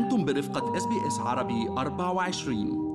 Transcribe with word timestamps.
أنتم 0.00 0.24
برفقة 0.24 0.76
SBS 0.76 1.18
عربي 1.18 1.68
24 1.68 2.90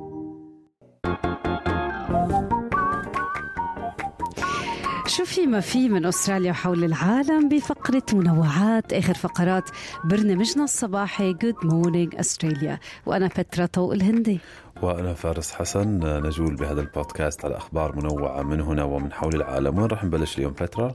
شو 5.08 5.26
في 5.26 5.48
ما 5.48 5.60
في 5.60 5.90
من 5.90 6.06
أستراليا 6.06 6.52
وحول 6.52 6.84
العالم 6.84 7.50
بفقرة 7.50 8.04
منوعات؟ 8.14 8.94
آخر 8.94 9.14
فقرات 9.14 9.70
برنامجنا 10.06 10.64
الصباحي 10.64 11.34
Good 11.34 11.56
Morning 11.64 12.16
Australia 12.16 12.80
وأنا 13.06 13.28
بترا 13.28 13.66
طوق 13.66 13.94
الهندي. 13.94 14.40
وأنا 14.82 15.14
فارس 15.14 15.52
حسن 15.52 16.00
نجول 16.28 16.56
بهذا 16.56 16.82
البودكاست 16.82 17.46
على 17.46 17.58
أخبار 17.58 17.96
منوعة 17.96 18.42
من 18.44 18.62
هنا 18.62 18.84
ومن 18.84 19.14
حول 19.14 19.36
العالم. 19.36 19.78
وين 19.80 19.86
رح 19.88 20.04
نبلش 20.04 20.38
اليوم 20.38 20.54
بترا؟ 20.54 20.94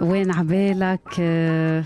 وين 0.00 0.30
عبالك؟ 0.34 1.00
آه، 1.20 1.84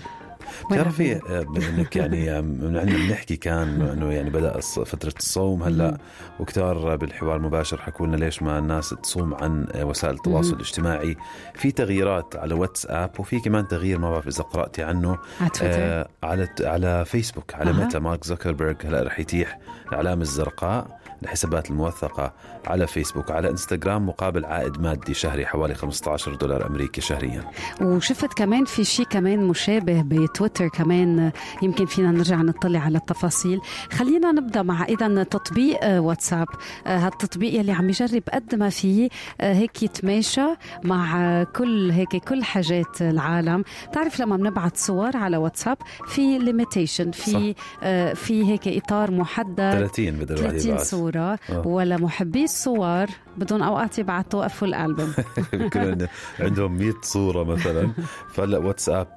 بتعرفي؟ 0.71 1.15
آه، 1.15 1.45
إنك 1.69 1.95
يعني 1.95 2.41
من 2.41 2.77
عندنا 2.77 3.07
بنحكي 3.07 3.35
كان 3.35 3.81
إنه 3.81 4.11
يعني 4.11 4.29
بدأ 4.29 4.59
فترة 4.59 5.13
الصوم 5.17 5.63
هلأ 5.63 5.97
وكتار 6.39 6.95
بالحوار 6.95 7.35
المباشر 7.35 7.77
حكوا 7.77 8.07
لنا 8.07 8.15
ليش 8.15 8.41
ما 8.41 8.59
الناس 8.59 8.89
تصوم 9.03 9.33
عن 9.33 9.67
آه، 9.75 9.85
وسائل 9.85 10.15
التواصل 10.15 10.53
الاجتماعي. 10.55 11.17
في 11.55 11.71
تغييرات 11.71 12.35
على 12.35 12.53
واتساب 12.53 13.11
وفي 13.19 13.39
كمان 13.39 13.67
تغيير 13.67 13.99
ما 13.99 14.11
بعرف 14.11 14.27
إذا 14.27 14.43
قرأتي 14.43 14.83
عنه 14.83 15.17
على 15.41 15.51
آه 15.61 16.07
على 16.23 16.47
على 16.61 17.05
فيسبوك 17.05 17.53
على. 17.55 17.73
ميتا 17.73 17.99
مارك 17.99 18.23
زوكربيرج 18.23 18.75
هلأ 18.85 19.03
رح 19.03 19.19
يتيح 19.19 19.59
العلامه 19.91 20.21
الزرقاء. 20.21 21.02
الحسابات 21.23 21.69
الموثقة 21.69 22.33
على 22.67 22.87
فيسبوك 22.87 23.31
على 23.31 23.49
إنستغرام 23.49 24.05
مقابل 24.07 24.45
عائد 24.45 24.81
مادي 24.81 25.13
شهري 25.13 25.45
حوالي 25.45 25.75
15 25.75 26.35
دولار 26.35 26.67
أمريكي 26.67 27.01
شهريا. 27.01 27.43
وشفت 27.81 28.33
كمان 28.33 28.65
في 28.65 28.83
شيء 28.83 29.05
كمان 29.05 29.39
مشابه 29.39 30.01
بتويتر 30.01 30.67
كمان 30.67 31.31
يمكن 31.61 31.85
فينا 31.85 32.11
نرجع 32.11 32.35
نطلع 32.35 32.79
على 32.79 32.97
التفاصيل. 32.97 33.61
خلينا 33.91 34.31
نبدأ 34.31 34.61
مع 34.61 34.83
اذا 34.83 35.23
تطبيق 35.23 35.77
آه، 35.83 35.99
واتساب. 36.01 36.47
آه، 36.87 36.97
هالتطبيق 36.97 37.59
يلي 37.59 37.71
عم 37.71 37.89
يجرب 37.89 38.23
قد 38.33 38.55
ما 38.55 38.69
فيه 38.69 39.09
آه، 39.41 39.53
هيك 39.53 39.83
يتماشى 39.83 40.47
مع 40.83 41.43
كل 41.43 41.91
هيك 41.91 42.15
كل 42.15 42.43
حاجات 42.43 43.01
العالم. 43.01 43.63
بتعرف 43.89 44.19
لما 44.19 44.37
بنبعت 44.37 44.77
صور 44.77 45.17
على 45.17 45.37
واتساب 45.37 45.77
في 46.07 46.37
ليميتيشن 46.39 47.11
في 47.11 47.55
آه، 47.83 48.13
في 48.13 48.45
هيك 48.51 48.67
إطار 48.67 49.11
محدد. 49.11 49.55
30 49.55 50.11
بدل 50.11 50.35
الواحد 50.35 50.57
30 50.57 50.71
يبعث 50.71 50.89
صورة 51.13 51.39
آه. 51.49 51.67
ولا 51.67 51.97
محبي 51.97 52.43
الصور 52.43 53.05
بدهم 53.37 53.63
أوقات 53.63 53.99
يبعتوا 53.99 54.47
فول 54.47 54.73
البوم 54.73 55.13
يمكن 55.53 56.07
عندهم 56.39 56.77
100 56.77 56.93
صورة 57.01 57.43
مثلا. 57.43 57.91
فهلا 58.33 58.57
واتساب 58.57 59.07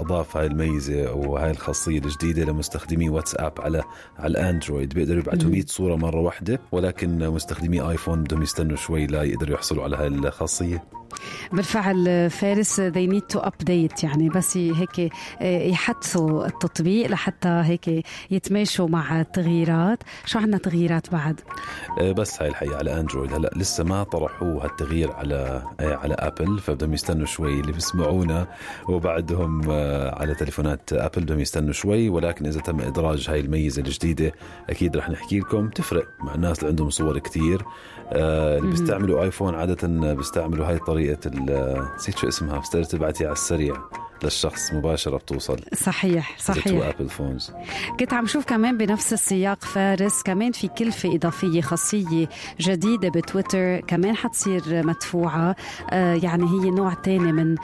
أضاف 0.00 0.36
هاي 0.36 0.46
الميزة 0.46 1.12
وهاي 1.12 1.50
الخاصية 1.50 1.98
الجديدة 1.98 2.44
لمستخدمي 2.44 3.08
واتساب 3.08 3.52
على 3.60 3.82
على 4.18 4.30
الأندرويد. 4.30 4.94
بيقدروا 4.94 5.18
يبعثوا 5.18 5.50
100 5.50 5.64
صورة 5.66 5.96
مرة 5.96 6.20
واحدة 6.20 6.60
ولكن 6.72 7.28
مستخدمي 7.28 7.80
آيفون 7.80 8.22
بدهم 8.22 8.42
يستنوا 8.42 8.76
شوي 8.76 9.06
لا 9.06 9.22
يقدروا 9.22 9.54
يحصلوا 9.54 9.84
على 9.84 9.96
هاي 9.96 10.06
الخاصية. 10.06 10.84
بالفعل 11.52 12.30
فارس 12.30 12.80
they 12.80 13.06
need 13.14 13.36
to 13.36 13.40
update 13.40 14.04
يعني 14.04 14.28
بس 14.28 14.56
هيك 14.56 15.12
يحدثوا 15.40 16.46
التطبيق 16.46 17.10
لحتى 17.10 17.48
هيك 17.48 18.04
يتماشوا 18.30 18.88
مع 18.88 19.20
التغييرات. 19.20 19.98
شو 20.24 20.38
عنا 20.38 20.58
تغييرات 20.58 21.10
بعد؟ 21.10 21.40
آه، 21.40 21.45
بس 22.00 22.42
هاي 22.42 22.48
الحقيقة 22.48 22.76
على 22.76 23.00
Android 23.00 23.32
هلا 23.32 23.50
لسه 23.56 23.84
ما 23.84 24.02
طرحوا 24.02 24.64
هالتغيير 24.64 25.12
على 25.12 25.62
آه، 25.80 25.94
على 25.94 26.14
Apple 26.14 26.58
فبدهم 26.58 26.94
يستنوا 26.94 27.26
شوي 27.26 27.60
اللي 27.60 27.72
بيسمعونا. 27.72 28.46
وبعدهم 28.88 29.60
آه، 29.70 30.14
على 30.20 30.34
تليفونات 30.34 30.92
Apple 30.92 31.22
بدهم 31.22 31.40
يستنوا 31.40 31.72
شوي. 31.72 32.08
ولكن 32.08 32.46
إذا 32.46 32.60
تم 32.60 32.80
إدراج 32.80 33.30
هاي 33.30 33.40
الميزة 33.40 33.82
الجديدة 33.82 34.32
أكيد 34.70 34.96
رح 34.96 35.10
نحكي 35.10 35.38
لكم. 35.38 35.68
تفرق 35.68 36.08
مع 36.20 36.34
الناس 36.34 36.58
اللي 36.58 36.68
عندهم 36.70 36.90
صور 36.90 37.18
كتير. 37.18 37.62
آه، 38.12 38.58
اللي 38.58 38.70
بيستعملوا 38.70 39.22
iPhone 39.22 39.54
عادة 39.54 40.14
بيستعملوا 40.14 40.66
هاي 40.66 40.78
طريقة 40.78 41.18
ال- 41.26 41.86
نسيت 41.96 42.18
شو 42.18 42.28
اسمها 42.28 42.58
بس 42.58 42.70
تبعتي 42.70 43.24
على 43.24 43.32
السريع. 43.32 43.74
للشخص 44.24 44.72
مباشرة 44.72 45.16
بتوصل. 45.16 45.56
صحيح 45.74 46.38
صحيح. 46.38 46.86
Apple 46.86 47.08
phones 47.08 47.52
كنت 48.00 48.12
عم 48.12 48.26
شوف 48.26 48.44
كمان 48.44 48.76
بنفس 48.78 49.12
السياق 49.12 49.64
فارس 49.64 50.22
كمان 50.22 50.52
في 50.52 50.68
كلفة 50.68 51.14
إضافية 51.14 51.60
خاصية 51.60 52.28
جديدة 52.60 53.08
بتويتر 53.08 53.80
كمان 53.80 54.16
حتصير 54.16 54.62
مدفوعة. 54.86 55.56
آه 55.90 56.14
يعني 56.14 56.44
هي 56.44 56.70
نوع 56.70 56.94
تاني 56.94 57.32
من 57.32 57.56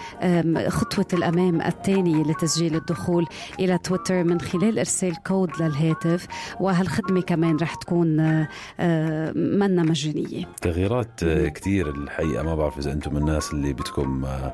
خطوة 0.71 1.07
الأمان 1.13 1.61
الثانية 1.63 2.23
لتسجيل 2.23 2.75
الدخول 2.77 3.27
إلى 3.61 3.79
تويتر 3.79 4.25
من 4.25 4.41
خلال 4.41 4.79
إرسال 4.79 5.23
كود 5.23 5.51
للهاتف. 5.61 6.27
وهالخدمة 6.61 7.21
كمان 7.21 7.57
رح 7.57 7.75
تكون 7.75 8.21
آه، 8.21 8.49
آه، 8.81 9.33
منا 9.33 9.83
مجانية. 9.83 10.45
تغييرات 10.63 11.23
آه، 11.23 11.49
كتير 11.49 11.91
الحقيقة. 11.91 12.43
ما 12.43 12.55
بعرف 12.55 12.79
إذا 12.79 12.93
أنتم 12.93 13.15
من 13.15 13.21
الناس 13.21 13.53
اللي 13.53 13.73
بدكم 13.73 14.25
آه، 14.25 14.53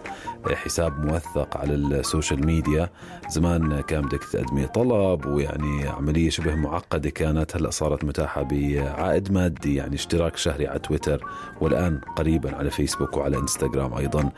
حساب 0.55 1.07
موثق 1.07 1.57
على 1.57 1.75
ال 1.93 2.00
social 2.00 2.47
media. 2.47 2.91
زمان 3.29 3.81
كان 3.81 4.03
بدك 4.03 4.25
تقدمي 4.25 4.67
طلب 4.67 5.27
ويعني 5.27 5.89
عملية 5.89 6.31
شبه 6.31 6.55
معقدة 6.55 7.11
كانت. 7.11 7.57
هلأ 7.57 7.71
صارت 7.71 8.05
متاحة 8.05 8.43
بعائد 8.43 9.33
مادي 9.33 9.75
يعني 9.75 9.95
اشتراك 9.95 10.37
شهري 10.37 10.67
على 10.67 10.79
تويتر 10.79 11.25
والآن 11.61 12.01
قريبا 12.17 12.57
على 12.57 12.71
فيسبوك 12.71 13.17
وعلى 13.17 13.39
إنستغرام 13.39 13.95
أيضا. 13.95 14.31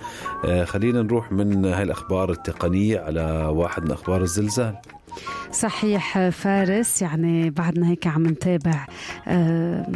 آه، 0.44 0.64
خلينا 0.64 1.02
نروح 1.02 1.32
من 1.32 1.64
هاي 1.64 1.82
الأخبار 1.82 2.30
التقنية 2.30 3.00
على 3.00 3.50
واحد 3.52 3.84
من 3.84 3.90
أخبار 3.90 4.22
الزلزال. 4.22 4.76
صحيح 5.52 6.28
فارس 6.28 7.02
يعني 7.02 7.50
بعدنا 7.50 7.88
هيك 7.88 8.06
عم 8.06 8.26
نتابع 8.26 8.86
آه، 9.28 9.86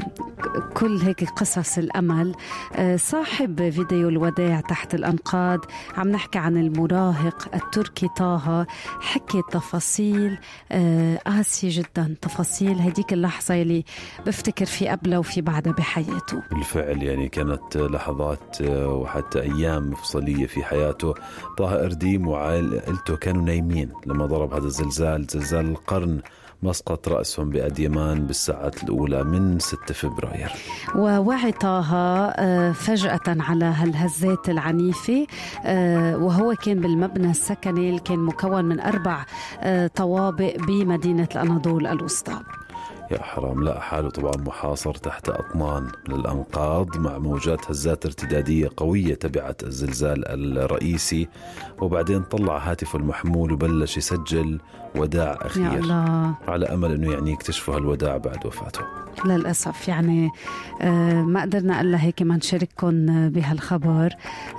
كل 0.74 0.96
هيك 0.96 1.28
قصص 1.30 1.78
الأمل. 1.78 2.34
آه، 2.76 2.96
صاحب 2.96 3.70
فيديو 3.70 4.08
الوداع 4.08 4.60
تحت 4.60 4.94
الأنقاض 4.94 5.60
عم 5.96 6.08
نحكي 6.08 6.38
عن 6.38 6.56
المراهق 6.56 7.54
التركي 7.54 8.08
طه 8.16 8.66
حكي 9.00 9.42
تفاصيل 9.52 10.38
آه، 10.72 11.16
قاسية 11.16 11.68
جدا 11.82 12.14
تفاصيل 12.22 12.78
هديك 12.80 13.12
اللحظة 13.12 13.62
اللي 13.62 13.84
بفتكر 14.26 14.64
في 14.66 14.88
قبلها 14.88 15.18
وفي 15.18 15.40
بعدها 15.40 15.72
بحياته. 15.72 16.42
بالفعل 16.50 17.02
يعني 17.02 17.28
كانت 17.28 17.76
لحظات 17.76 18.56
وحتى 18.62 19.42
أيام 19.42 19.90
مفصلية 19.90 20.46
في 20.46 20.64
حياته. 20.64 21.14
طه 21.58 21.84
أرديم 21.84 22.28
وعائلته 22.28 23.16
كانوا 23.16 23.42
نايمين 23.42 23.92
لما 24.06 24.26
ضرب 24.26 24.54
هذا 24.54 24.66
الزلزال. 24.66 25.03
زلزال 25.30 25.66
القرن. 25.66 26.20
مسقط 26.62 27.08
رأسهم 27.08 27.50
بأديمان 27.50 28.26
بالساعات 28.26 28.84
الأولى 28.84 29.24
من 29.24 29.58
6 29.58 29.94
فبراير. 29.94 30.52
ووعي 30.94 31.52
طه 31.52 31.94
آه، 31.96 32.72
فجأة 32.72 33.20
على 33.26 33.64
هالهزات 33.64 34.48
العنيفة 34.48 35.26
آه، 35.64 36.16
وهو 36.16 36.54
كان 36.54 36.80
بالمبنى 36.80 37.30
السكني 37.30 37.88
اللي 37.88 38.00
كان 38.00 38.18
مكون 38.18 38.64
من 38.64 38.80
أربع 38.80 39.24
آه، 39.60 39.86
طوابق 39.86 40.56
بمدينة 40.56 41.28
الأناضول 41.34 41.86
الوسطى. 41.86 42.40
يا 43.14 43.22
حرام 43.22 43.64
لقى 43.64 43.82
حاله 43.82 44.10
طبعا 44.10 44.32
محاصر 44.36 44.94
تحت 44.94 45.28
أطنان 45.28 45.82
من 46.08 46.14
الأنقاض 46.14 46.96
مع 46.96 47.18
موجات 47.18 47.70
هزات 47.70 48.06
ارتدادية 48.06 48.70
قوية 48.76 49.14
تبعت 49.14 49.62
الزلزال 49.62 50.28
الرئيسي 50.58 51.28
وبعدين 51.80 52.22
طلع 52.22 52.58
هاتفه 52.58 52.98
المحمول 52.98 53.52
وبلش 53.52 53.96
يسجل 53.96 54.60
وداع 54.96 55.30
يا 55.30 55.46
أخير. 55.46 55.74
الله. 55.74 56.34
على 56.48 56.66
أمل 56.66 56.92
أنه 56.92 57.12
يعني 57.12 57.32
يكتشفوا 57.32 57.74
هالوداع 57.76 58.16
بعد 58.16 58.46
وفاته. 58.46 58.80
للأسف 59.24 59.88
يعني 59.88 60.30
آه، 60.82 61.22
ما 61.22 61.42
قدرنا 61.42 61.80
إلا 61.80 62.02
هيك 62.04 62.22
ما 62.22 62.36
نشارككم 62.36 63.28
بهالخبر. 63.28 64.10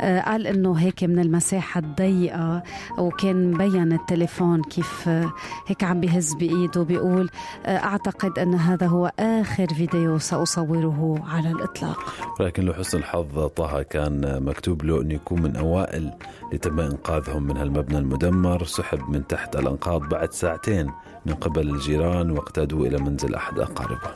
آه، 0.02 0.20
قال 0.22 0.48
إنه 0.48 0.74
هيك 0.74 1.04
من 1.04 1.20
المساحة 1.20 1.80
الضيقة 1.80 2.64
وكان 2.98 3.52
مبين 3.52 3.94
التليفون 3.94 4.62
كيف 4.64 5.10
آه، 5.10 5.32
هيك 5.68 5.84
عم 5.84 6.00
بهز 6.02 6.34
بإيده 6.34 6.84
بيقول 6.84 7.30
أعتقد 7.66 8.40
أن 8.46 8.54
هذا 8.56 8.88
هو 8.88 9.12
آخر 9.20 9.68
فيديو 9.68 10.18
سأصوره 10.20 11.24
على 11.28 11.52
الإطلاق. 11.52 12.00
ولكن 12.40 12.66
لحسن 12.66 12.98
الحظ 12.98 13.48
طه 13.48 13.82
كان 13.82 14.44
مكتوب 14.44 14.84
له 14.84 15.02
انه 15.02 15.14
يكون 15.14 15.42
من 15.42 15.56
أوائل 15.56 16.12
اللي 16.46 16.58
تم 16.58 16.80
إنقاذهم 16.80 17.44
من 17.44 17.58
هالمبنى 17.58 17.98
المدمر 17.98 18.64
سحب 18.64 19.10
من 19.10 19.28
تحت 19.28 19.56
الأنقاض 19.56 20.02
بعد 20.10 20.32
ساعتين 20.34 20.92
من 21.26 21.34
قبل 21.34 21.70
الجيران 21.70 22.32
واقتادوا 22.32 22.86
إلى 22.88 22.98
منزل 22.98 23.36
أحد 23.36 23.60
اقاربه 23.60 24.10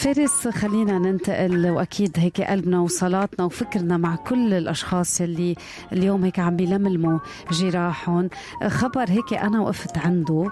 فارس 0.00 0.48
خلينا 0.48 0.98
ننتقل 0.98 1.70
وأكيد 1.70 2.18
هيك 2.18 2.40
قلبنا 2.40 2.80
وصلاتنا 2.80 3.44
وفكرنا 3.44 3.96
مع 3.96 4.16
كل 4.16 4.54
الأشخاص 4.54 5.20
اللي 5.20 5.54
اليوم 5.92 6.24
هيك 6.24 6.38
عم 6.38 6.56
بيلملموا 6.56 7.18
جراحهم. 7.52 8.30
خبر 8.68 9.10
هيك 9.10 9.32
أنا 9.32 9.60
وقفت 9.60 9.98
عنده 9.98 10.50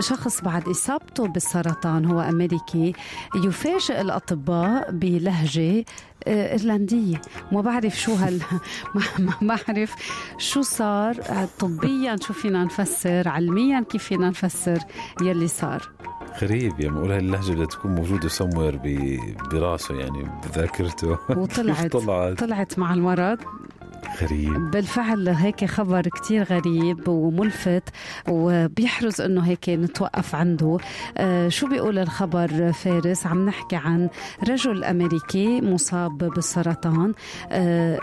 شخص 0.00 0.40
بعد 0.40 0.68
إصابته 0.68 1.26
بالسرطان 1.28 2.04
هو 2.04 2.20
أمريكي 2.20 2.92
يفاجئ 3.36 4.00
الأطباء 4.00 4.90
بلهجة 4.90 5.84
آه، 6.26 6.52
إيرلندية. 6.52 7.20
ما 7.52 7.60
بعرف 7.60 8.00
شو 8.00 8.14
هال 8.14 8.40
ما 9.18 9.32
بعرف 9.42 9.94
شو 10.38 10.62
صار 10.62 11.14
طبيا 11.58 12.16
شو 12.16 12.32
فينا 12.32 12.64
نفسر 12.64 13.28
علميا 13.28 13.80
كيف 13.80 14.04
فينا 14.04 14.28
نفسر 14.28 14.78
يلي 15.22 15.48
صار. 15.48 15.90
غريب 16.42 16.80
يعني 16.80 16.94
بقول 16.94 17.10
هاي 17.10 17.18
اللهجة 17.18 17.52
بدها 17.52 17.66
تكون 17.66 17.94
موجودة 17.94 18.28
سموير 18.28 18.80
براسه 19.52 19.94
يعني 19.94 20.30
بذاكرته. 20.44 21.18
وطلعت. 21.30 21.92
طلعت. 21.96 22.38
طلعت 22.38 22.78
مع 22.78 22.94
المرض. 22.94 23.38
غريب. 24.22 24.70
بالفعل 24.70 25.28
هيك 25.28 25.64
خبر 25.64 26.02
كتير 26.02 26.44
غريب 26.44 27.08
وملفت 27.08 27.82
وبيحرز 28.28 29.20
إنه 29.20 29.40
هيك 29.40 29.68
نتوقف 29.68 30.34
عنده. 30.34 30.78
آه 31.16 31.48
شو 31.48 31.68
بيقول 31.68 31.98
الخبر 31.98 32.72
فارس؟ 32.72 33.26
عم 33.26 33.46
نحكي 33.46 33.76
عن 33.76 34.08
رجل 34.48 34.84
أمريكي 34.84 35.60
مصاب 35.60 36.18
بالسرطان. 36.18 37.12
آه 37.50 38.00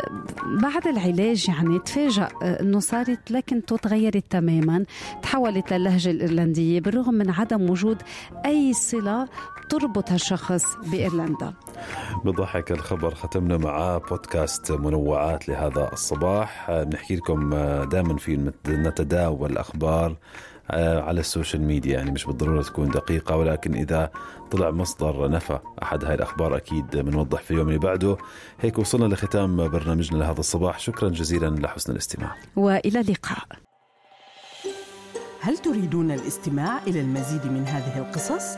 بعد 0.62 0.88
العلاج 0.88 1.50
يعني 1.50 1.80
تفاجأ 1.80 2.28
إنه 2.44 2.80
صارت 2.80 3.31
لكنته 3.31 3.78
تغيرت 3.78 4.24
تماما 4.30 4.86
تحولت 5.22 5.74
للهجة 5.74 6.12
الإيرلندية 6.12 6.80
بالرغم 6.80 7.13
من 7.13 7.30
عدم 7.30 7.69
وجود 7.69 8.02
أي 8.46 8.74
صلة 8.74 9.28
تربط 9.69 10.12
هالشخص 10.12 10.63
بإيرلندا. 10.92 11.54
بضحك 12.25 12.72
الخبر 12.72 13.16
ختمنا 13.16 13.58
معاه 13.58 13.98
بودكاست 13.98 14.72
منوعات 14.72 15.50
لهذا 15.50 15.90
الصباح. 16.01 16.71
بنحكي 16.71 17.15
لكم 17.15 17.50
دائما 17.83 18.18
في 18.18 18.51
نتداول 18.68 19.57
أخبار 19.57 20.15
آه، 20.71 21.01
على 21.01 21.19
السوشيال 21.19 21.62
ميديا. 21.62 21.94
يعني 21.94 22.12
مش 22.12 22.25
بالضرورة 22.25 22.62
تكون 22.62 22.89
دقيقة 22.89 23.36
ولكن 23.36 23.75
إذا 23.75 24.12
طلع 24.51 24.71
مصدر 24.71 25.30
نفى 25.30 25.59
أحد 25.83 26.06
هاي 26.06 26.13
الأخبار 26.13 26.57
أكيد 26.57 26.98
بنوضح 26.98 27.42
في 27.42 27.51
اليوم 27.51 27.68
اللي 27.68 27.80
بعده. 27.80 28.18
هيك 28.62 28.80
وصلنا 28.80 29.13
لختام 29.13 29.68
برنامجنا 29.68 30.18
لهذا 30.18 30.39
الصباح. 30.39 30.80
شكرا 30.80 31.09
جزيلا 31.09 31.48
لحسن 31.48 31.92
الاستماع. 31.92 32.36
وإلى 32.56 33.00
اللقاء. 33.00 33.45
هل 35.42 35.57
تريدون 35.57 36.12
الاستماع 36.12 36.77
إلى 36.88 37.01
المزيد 37.01 37.45
من 37.45 37.65
هذه 37.68 37.98
القصص؟ 37.98 38.57